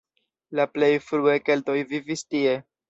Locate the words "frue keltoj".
1.11-1.79